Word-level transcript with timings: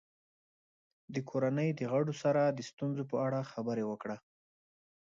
د 1.13 1.15
کورنۍ 1.29 1.69
د 1.79 1.81
غړو 1.91 2.13
سره 2.23 2.41
د 2.47 2.59
ستونزو 2.69 3.03
په 3.11 3.15
اړه 3.25 3.49
خبرې 3.51 3.83
وکړه. 3.87 4.17